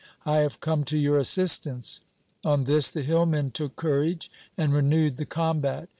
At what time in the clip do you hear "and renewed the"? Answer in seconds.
4.57-5.27